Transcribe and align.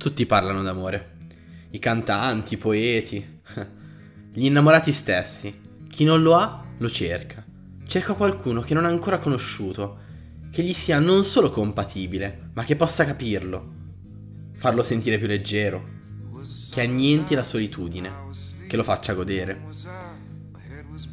Tutti 0.00 0.24
parlano 0.24 0.62
d'amore. 0.62 1.16
I 1.72 1.78
cantanti, 1.78 2.54
i 2.54 2.56
poeti, 2.56 3.40
gli 4.32 4.46
innamorati 4.46 4.94
stessi. 4.94 5.60
Chi 5.90 6.04
non 6.04 6.22
lo 6.22 6.36
ha, 6.36 6.64
lo 6.78 6.88
cerca. 6.88 7.44
Cerca 7.86 8.14
qualcuno 8.14 8.62
che 8.62 8.72
non 8.72 8.86
ha 8.86 8.88
ancora 8.88 9.18
conosciuto, 9.18 9.98
che 10.50 10.62
gli 10.62 10.72
sia 10.72 11.00
non 11.00 11.22
solo 11.22 11.50
compatibile, 11.50 12.48
ma 12.54 12.64
che 12.64 12.76
possa 12.76 13.04
capirlo, 13.04 13.72
farlo 14.54 14.82
sentire 14.82 15.18
più 15.18 15.26
leggero, 15.26 15.86
che 16.70 16.80
annienti 16.80 17.34
la 17.34 17.42
solitudine, 17.42 18.10
che 18.66 18.76
lo 18.76 18.82
faccia 18.82 19.12
godere. 19.12 19.64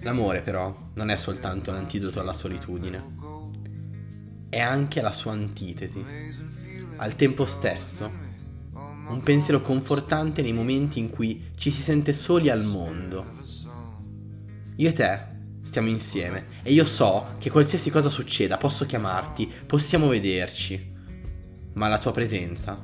L'amore 0.00 0.42
però 0.42 0.90
non 0.92 1.08
è 1.08 1.16
soltanto 1.16 1.72
l'antidoto 1.72 2.20
alla 2.20 2.34
solitudine, 2.34 3.02
è 4.50 4.60
anche 4.60 5.00
la 5.00 5.12
sua 5.12 5.32
antitesi. 5.32 6.04
Al 6.96 7.16
tempo 7.16 7.46
stesso 7.46 8.23
un 9.08 9.22
pensiero 9.22 9.60
confortante 9.60 10.42
nei 10.42 10.52
momenti 10.52 10.98
in 10.98 11.10
cui 11.10 11.50
ci 11.56 11.70
si 11.70 11.82
sente 11.82 12.12
soli 12.12 12.48
al 12.50 12.64
mondo. 12.64 13.24
Io 14.76 14.88
e 14.88 14.92
te 14.92 15.32
stiamo 15.62 15.88
insieme 15.88 16.46
e 16.62 16.72
io 16.72 16.84
so 16.84 17.34
che 17.38 17.50
qualsiasi 17.50 17.90
cosa 17.90 18.10
succeda 18.10 18.58
posso 18.58 18.86
chiamarti, 18.86 19.50
possiamo 19.66 20.08
vederci, 20.08 20.92
ma 21.74 21.88
la 21.88 21.98
tua 21.98 22.12
presenza 22.12 22.80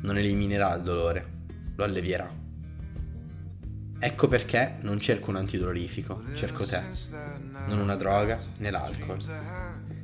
non 0.00 0.16
eliminerà 0.16 0.74
il 0.74 0.82
dolore, 0.82 1.32
lo 1.76 1.84
allevierà. 1.84 2.46
Ecco 4.00 4.28
perché 4.28 4.78
non 4.82 5.00
cerco 5.00 5.30
un 5.30 5.36
antidolorifico, 5.36 6.22
cerco 6.34 6.64
te, 6.64 6.80
non 7.66 7.80
una 7.80 7.96
droga 7.96 8.38
né 8.58 8.70
l'alcol. 8.70 9.18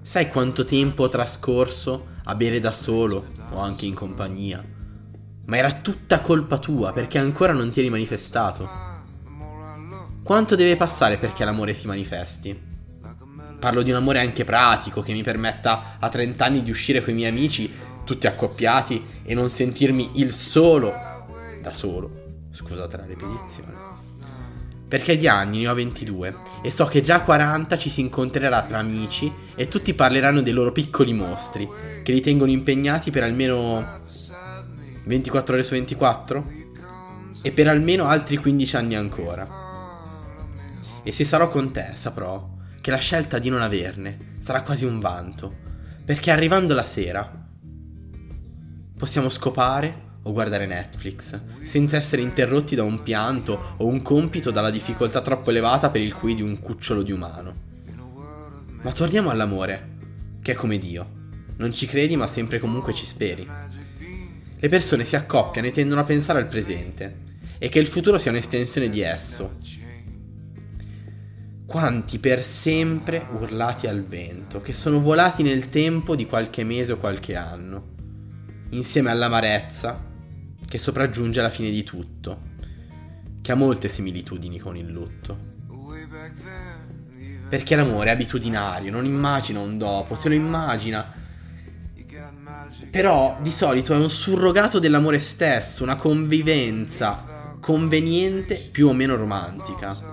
Sai 0.02 0.28
quanto 0.28 0.64
tempo 0.64 1.04
ho 1.04 1.08
trascorso 1.08 2.08
a 2.24 2.34
bere 2.34 2.58
da 2.58 2.72
solo 2.72 3.32
o 3.50 3.58
anche 3.58 3.86
in 3.86 3.94
compagnia? 3.94 4.73
Ma 5.46 5.56
era 5.56 5.72
tutta 5.72 6.20
colpa 6.20 6.58
tua 6.58 6.92
perché 6.92 7.18
ancora 7.18 7.52
non 7.52 7.70
ti 7.70 7.80
eri 7.80 7.90
manifestato. 7.90 8.92
Quanto 10.22 10.56
deve 10.56 10.76
passare 10.76 11.18
perché 11.18 11.44
l'amore 11.44 11.74
si 11.74 11.86
manifesti? 11.86 12.58
Parlo 13.58 13.82
di 13.82 13.90
un 13.90 13.96
amore 13.96 14.20
anche 14.20 14.44
pratico 14.44 15.02
che 15.02 15.12
mi 15.12 15.22
permetta 15.22 15.96
a 15.98 16.08
30 16.08 16.44
anni 16.44 16.62
di 16.62 16.70
uscire 16.70 17.02
con 17.02 17.12
i 17.12 17.16
miei 17.16 17.30
amici, 17.30 17.72
tutti 18.04 18.26
accoppiati, 18.26 19.22
e 19.22 19.34
non 19.34 19.50
sentirmi 19.50 20.12
il 20.14 20.32
solo, 20.32 20.92
da 21.60 21.72
solo, 21.72 22.10
scusate 22.50 22.96
la 22.96 23.04
ripetizione. 23.04 23.72
Perché 24.88 25.16
di 25.16 25.28
anni 25.28 25.60
ne 25.60 25.68
ho 25.68 25.74
22 25.74 26.36
e 26.62 26.70
so 26.70 26.84
che 26.86 27.00
già 27.00 27.16
a 27.16 27.22
40 27.22 27.76
ci 27.78 27.90
si 27.90 28.00
incontrerà 28.00 28.62
tra 28.62 28.78
amici 28.78 29.32
e 29.54 29.66
tutti 29.68 29.92
parleranno 29.94 30.40
dei 30.40 30.52
loro 30.52 30.72
piccoli 30.72 31.12
mostri, 31.12 31.68
che 32.02 32.12
li 32.12 32.20
tengono 32.20 32.50
impegnati 32.50 33.10
per 33.10 33.24
almeno 33.24 34.02
24 35.04 35.54
ore 35.54 35.62
su 35.62 35.72
24 35.72 36.52
e 37.42 37.52
per 37.52 37.68
almeno 37.68 38.06
altri 38.06 38.36
15 38.36 38.76
anni 38.76 38.94
ancora. 38.94 39.62
E 41.02 41.12
se 41.12 41.24
sarò 41.24 41.48
con 41.48 41.70
te 41.70 41.90
saprò 41.94 42.52
che 42.80 42.90
la 42.90 42.98
scelta 42.98 43.38
di 43.38 43.48
non 43.48 43.60
averne 43.60 44.32
sarà 44.40 44.62
quasi 44.62 44.84
un 44.84 45.00
vanto, 45.00 45.54
perché 46.04 46.30
arrivando 46.30 46.74
la 46.74 46.84
sera 46.84 47.42
possiamo 48.96 49.28
scopare 49.28 50.02
o 50.22 50.32
guardare 50.32 50.66
Netflix, 50.66 51.38
senza 51.62 51.96
essere 51.96 52.22
interrotti 52.22 52.74
da 52.74 52.82
un 52.82 53.02
pianto 53.02 53.74
o 53.76 53.86
un 53.86 54.00
compito 54.00 54.50
dalla 54.50 54.70
difficoltà 54.70 55.20
troppo 55.20 55.50
elevata 55.50 55.90
per 55.90 56.00
il 56.00 56.14
cui 56.14 56.34
di 56.34 56.42
un 56.42 56.58
cucciolo 56.60 57.02
di 57.02 57.12
umano. 57.12 57.52
Ma 58.80 58.92
torniamo 58.92 59.30
all'amore, 59.30 59.96
che 60.40 60.52
è 60.52 60.54
come 60.54 60.78
Dio. 60.78 61.22
Non 61.56 61.72
ci 61.72 61.86
credi 61.86 62.16
ma 62.16 62.26
sempre 62.26 62.58
comunque 62.58 62.94
ci 62.94 63.04
speri. 63.04 63.46
Le 64.64 64.70
persone 64.70 65.04
si 65.04 65.14
accoppiano 65.14 65.66
e 65.66 65.72
tendono 65.72 66.00
a 66.00 66.04
pensare 66.04 66.38
al 66.38 66.46
presente 66.46 67.16
e 67.58 67.68
che 67.68 67.78
il 67.78 67.86
futuro 67.86 68.16
sia 68.16 68.30
un'estensione 68.30 68.88
di 68.88 69.02
esso. 69.02 69.58
Quanti 71.66 72.18
per 72.18 72.42
sempre 72.46 73.26
urlati 73.32 73.86
al 73.88 74.06
vento, 74.06 74.62
che 74.62 74.72
sono 74.72 75.00
volati 75.00 75.42
nel 75.42 75.68
tempo 75.68 76.16
di 76.16 76.24
qualche 76.24 76.64
mese 76.64 76.92
o 76.92 76.96
qualche 76.96 77.36
anno, 77.36 77.88
insieme 78.70 79.10
all'amarezza 79.10 80.02
che 80.66 80.78
sopraggiunge 80.78 81.40
alla 81.40 81.50
fine 81.50 81.70
di 81.70 81.84
tutto, 81.84 82.40
che 83.42 83.52
ha 83.52 83.56
molte 83.56 83.90
similitudini 83.90 84.58
con 84.58 84.78
il 84.78 84.90
lutto. 84.90 85.38
Perché 87.50 87.76
l'amore 87.76 88.08
è 88.08 88.12
abitudinario, 88.12 88.90
non 88.90 89.04
immagina 89.04 89.60
un 89.60 89.76
dopo, 89.76 90.14
se 90.14 90.30
lo 90.30 90.34
immagina 90.34 91.20
però 92.90 93.38
di 93.40 93.50
solito 93.50 93.92
è 93.92 93.96
un 93.96 94.10
surrogato 94.10 94.78
dell'amore 94.78 95.18
stesso, 95.18 95.82
una 95.82 95.96
convivenza 95.96 97.56
conveniente 97.60 98.56
più 98.70 98.88
o 98.88 98.92
meno 98.92 99.16
romantica. 99.16 100.12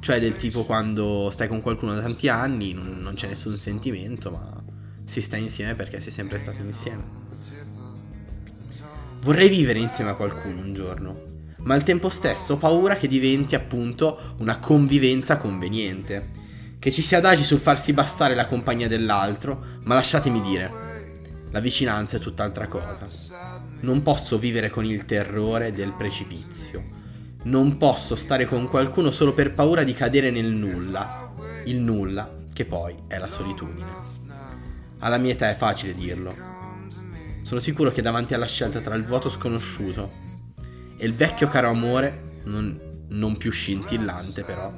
Cioè 0.00 0.18
del 0.18 0.36
tipo 0.36 0.64
quando 0.64 1.28
stai 1.30 1.46
con 1.46 1.60
qualcuno 1.60 1.94
da 1.94 2.00
tanti 2.00 2.28
anni, 2.28 2.72
non, 2.72 2.98
non 3.00 3.14
c'è 3.14 3.28
nessun 3.28 3.56
sentimento, 3.58 4.30
ma 4.30 4.62
si 5.04 5.20
sta 5.20 5.36
insieme 5.36 5.74
perché 5.74 6.00
si 6.00 6.08
è 6.08 6.12
sempre 6.12 6.38
stati 6.38 6.60
insieme. 6.62 7.04
Vorrei 9.20 9.48
vivere 9.48 9.78
insieme 9.78 10.10
a 10.10 10.14
qualcuno 10.14 10.60
un 10.60 10.72
giorno, 10.74 11.20
ma 11.58 11.74
al 11.74 11.82
tempo 11.82 12.08
stesso 12.08 12.54
ho 12.54 12.56
paura 12.56 12.96
che 12.96 13.08
diventi 13.08 13.54
appunto 13.54 14.34
una 14.38 14.58
convivenza 14.58 15.36
conveniente. 15.36 16.30
Che 16.78 16.92
ci 16.92 17.02
si 17.02 17.14
adagi 17.14 17.42
sul 17.42 17.58
farsi 17.58 17.92
bastare 17.92 18.34
la 18.34 18.46
compagnia 18.46 18.86
dell'altro, 18.86 19.80
ma 19.82 19.94
lasciatemi 19.94 20.40
dire, 20.40 20.85
la 21.56 21.62
vicinanza 21.62 22.18
è 22.18 22.20
tutt'altra 22.20 22.68
cosa. 22.68 23.06
Non 23.80 24.02
posso 24.02 24.38
vivere 24.38 24.68
con 24.68 24.84
il 24.84 25.06
terrore 25.06 25.72
del 25.72 25.94
precipizio. 25.94 26.84
Non 27.44 27.78
posso 27.78 28.14
stare 28.14 28.44
con 28.44 28.68
qualcuno 28.68 29.10
solo 29.10 29.32
per 29.32 29.54
paura 29.54 29.82
di 29.82 29.94
cadere 29.94 30.30
nel 30.30 30.52
nulla. 30.52 31.32
Il 31.64 31.78
nulla 31.78 32.30
che 32.52 32.66
poi 32.66 32.94
è 33.06 33.16
la 33.16 33.28
solitudine. 33.28 33.86
Alla 34.98 35.16
mia 35.16 35.32
età 35.32 35.48
è 35.48 35.54
facile 35.54 35.94
dirlo. 35.94 36.34
Sono 37.40 37.60
sicuro 37.60 37.90
che 37.90 38.02
davanti 38.02 38.34
alla 38.34 38.44
scelta 38.44 38.80
tra 38.80 38.94
il 38.94 39.06
vuoto 39.06 39.30
sconosciuto 39.30 40.10
e 40.98 41.06
il 41.06 41.14
vecchio 41.14 41.48
caro 41.48 41.70
amore, 41.70 42.40
non, 42.44 43.06
non 43.08 43.38
più 43.38 43.50
scintillante 43.50 44.42
però, 44.42 44.70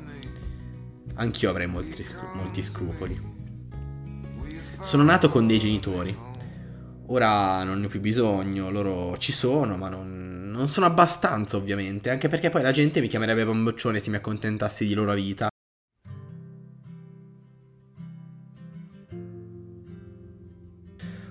anch'io 1.14 1.50
avrei 1.50 1.66
molti, 1.66 2.06
molti 2.34 2.62
scrupoli. 2.62 3.20
Sono 4.80 5.02
nato 5.02 5.28
con 5.28 5.48
dei 5.48 5.58
genitori 5.58 6.26
Ora 7.10 7.64
non 7.64 7.80
ne 7.80 7.86
ho 7.86 7.88
più 7.88 8.00
bisogno, 8.00 8.70
loro 8.70 9.16
ci 9.16 9.32
sono, 9.32 9.78
ma 9.78 9.88
non, 9.88 10.50
non 10.50 10.68
sono 10.68 10.84
abbastanza 10.84 11.56
ovviamente, 11.56 12.10
anche 12.10 12.28
perché 12.28 12.50
poi 12.50 12.60
la 12.60 12.70
gente 12.70 13.00
mi 13.00 13.08
chiamerebbe 13.08 13.46
bamboccione 13.46 13.98
se 13.98 14.10
mi 14.10 14.16
accontentassi 14.16 14.86
di 14.86 14.92
loro 14.92 15.14
vita. 15.14 15.48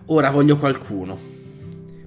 Ora 0.07 0.31
voglio 0.31 0.57
qualcuno. 0.57 1.35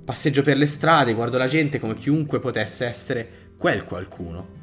Passeggio 0.05 0.43
per 0.43 0.57
le 0.57 0.67
strade, 0.67 1.15
guardo 1.15 1.39
la 1.39 1.47
gente 1.47 1.79
come 1.79 1.95
chiunque 1.95 2.41
potesse 2.41 2.87
essere 2.87 3.53
quel 3.57 3.85
qualcuno. 3.85 4.59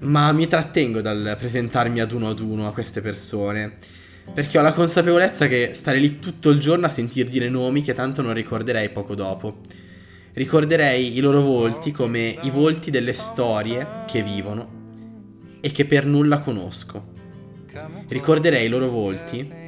Ma 0.00 0.32
mi 0.32 0.46
trattengo 0.46 1.02
dal 1.02 1.36
presentarmi 1.38 2.00
ad 2.00 2.12
uno 2.12 2.30
ad 2.30 2.38
uno 2.38 2.66
a 2.66 2.72
queste 2.72 3.02
persone 3.02 3.76
perché 4.32 4.58
ho 4.58 4.62
la 4.62 4.72
consapevolezza 4.72 5.46
che 5.48 5.70
stare 5.74 5.98
lì 5.98 6.18
tutto 6.18 6.50
il 6.50 6.60
giorno 6.60 6.86
a 6.86 6.90
sentir 6.90 7.28
dire 7.28 7.48
nomi 7.48 7.82
che 7.82 7.94
tanto 7.94 8.22
non 8.22 8.32
ricorderei 8.32 8.90
poco 8.90 9.14
dopo. 9.14 9.58
Ricorderei 10.32 11.16
i 11.16 11.20
loro 11.20 11.42
volti 11.42 11.90
come 11.90 12.38
i 12.42 12.50
volti 12.50 12.90
delle 12.90 13.12
storie 13.12 14.04
che 14.06 14.22
vivono 14.22 14.78
e 15.60 15.70
che 15.72 15.84
per 15.84 16.06
nulla 16.06 16.40
conosco. 16.40 17.18
Ricorderei 18.08 18.66
i 18.66 18.68
loro 18.68 18.88
volti 18.88 19.58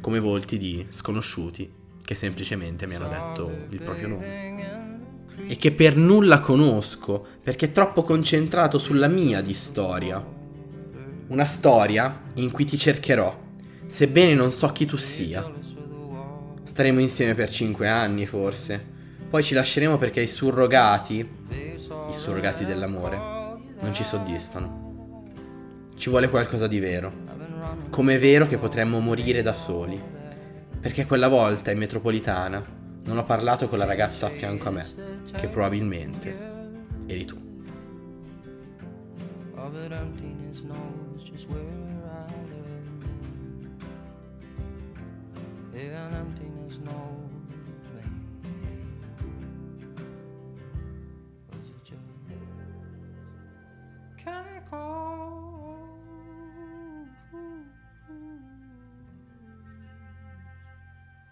come 0.00 0.20
volti 0.20 0.58
di 0.58 0.84
sconosciuti 0.88 1.72
che 2.04 2.14
semplicemente 2.14 2.86
mi 2.86 2.94
hanno 2.94 3.08
detto 3.08 3.66
il 3.70 3.80
proprio 3.80 4.08
nome. 4.08 4.52
E 5.46 5.56
che 5.56 5.72
per 5.72 5.96
nulla 5.96 6.40
conosco 6.40 7.26
perché 7.42 7.72
troppo 7.72 8.02
concentrato 8.02 8.78
sulla 8.78 9.08
mia 9.08 9.40
di 9.40 9.52
storia 9.52 10.42
una 11.28 11.46
storia 11.46 12.22
in 12.34 12.50
cui 12.50 12.64
ti 12.64 12.76
cercherò, 12.76 13.38
sebbene 13.86 14.34
non 14.34 14.52
so 14.52 14.68
chi 14.68 14.86
tu 14.86 14.96
sia. 14.96 15.50
Staremo 16.62 17.00
insieme 17.00 17.34
per 17.34 17.50
cinque 17.50 17.88
anni, 17.88 18.26
forse. 18.26 18.92
Poi 19.30 19.42
ci 19.42 19.54
lasceremo 19.54 19.98
perché 19.98 20.20
i 20.20 20.26
surrogati, 20.26 21.28
i 21.50 22.12
surrogati 22.12 22.64
dell'amore, 22.64 23.16
non 23.80 23.92
ci 23.92 24.04
soddisfano. 24.04 25.24
Ci 25.96 26.10
vuole 26.10 26.28
qualcosa 26.28 26.66
di 26.66 26.78
vero. 26.78 27.12
Come 27.90 28.16
è 28.16 28.18
vero 28.18 28.46
che 28.46 28.58
potremmo 28.58 28.98
morire 28.98 29.42
da 29.42 29.54
soli. 29.54 30.00
Perché 30.80 31.06
quella 31.06 31.28
volta 31.28 31.70
in 31.70 31.78
metropolitana 31.78 32.62
non 33.04 33.18
ho 33.18 33.24
parlato 33.24 33.68
con 33.68 33.78
la 33.78 33.86
ragazza 33.86 34.26
a 34.26 34.30
fianco 34.30 34.68
a 34.68 34.72
me, 34.72 34.86
che 35.36 35.48
probabilmente 35.48 36.36
eri 37.06 37.24
tu. 37.24 37.43
but 39.74 39.90
emptiness 39.90 40.62
knows 40.62 41.24
just 41.24 41.48
where 41.48 41.58
I 41.58 42.32
live. 42.46 42.88
Yeah, 45.74 46.06
and 46.06 46.14
emptiness 46.14 46.78
knows. 46.78 47.24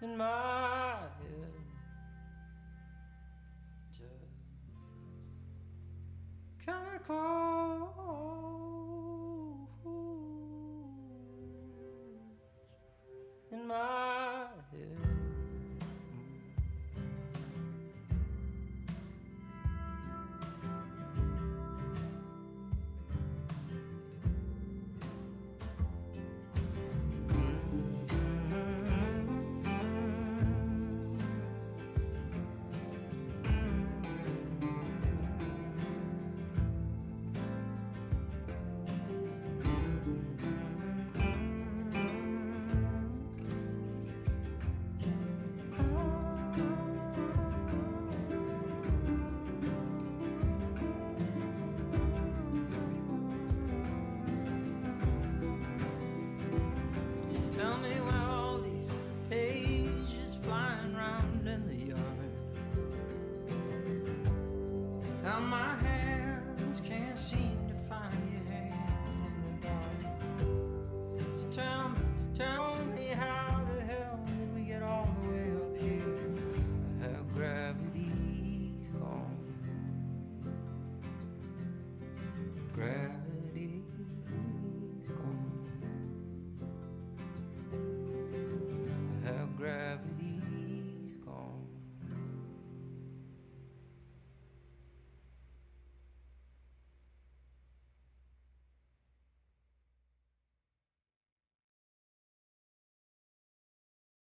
in 0.01 0.17
my 0.17 0.97
head. 0.99 1.53
Just 3.97 4.35
chemicals. 6.65 8.12
my 65.41 65.75
head. 65.81 65.92